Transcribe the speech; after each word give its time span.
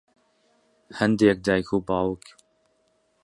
هەندێک 0.99 1.37
دایک 1.45 1.69
و 1.75 1.77
باوک 1.87 2.23